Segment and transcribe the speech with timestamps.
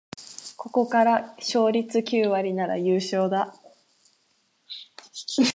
[0.57, 3.53] ここから勝率九割なら優勝だ